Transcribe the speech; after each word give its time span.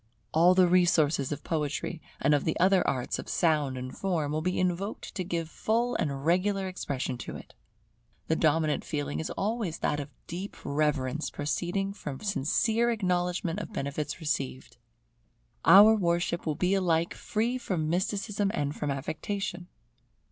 All 0.33 0.55
the 0.55 0.67
resources 0.67 1.31
of 1.31 1.43
Poetry, 1.43 2.01
and 2.19 2.33
of 2.33 2.43
the 2.43 2.59
other 2.59 2.81
arts 2.87 3.19
of 3.19 3.29
sound 3.29 3.77
and 3.77 3.95
form, 3.95 4.31
will 4.31 4.41
be 4.41 4.59
invoked 4.59 5.13
to 5.13 5.23
give 5.23 5.47
full 5.47 5.93
and 5.93 6.25
regular 6.25 6.67
expression 6.67 7.19
to 7.19 7.35
it. 7.35 7.53
The 8.25 8.35
dominant 8.35 8.83
feeling 8.83 9.19
is 9.19 9.29
always 9.29 9.77
that 9.77 9.99
of 9.99 10.09
deep 10.25 10.57
reverence 10.63 11.29
proceeding 11.29 11.93
from 11.93 12.19
sincere 12.21 12.89
acknowledgment 12.89 13.59
of 13.59 13.73
benefits 13.73 14.19
received. 14.19 14.77
Our 15.65 15.93
worship 15.95 16.47
will 16.47 16.55
be 16.55 16.73
alike 16.73 17.13
free 17.13 17.59
from 17.59 17.87
mysticism 17.87 18.49
and 18.55 18.75
from 18.75 18.89
affectation. 18.89 19.67